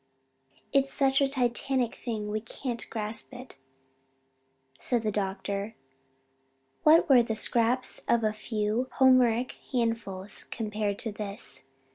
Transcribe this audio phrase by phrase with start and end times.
[0.73, 3.55] "It's such a titanic thing we can't grasp it,"
[4.79, 5.75] said the doctor.
[6.81, 11.65] "What were the scraps of a few Homeric handfuls compared to this?